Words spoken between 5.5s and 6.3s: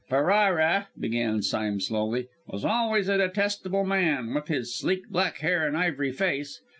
and ivory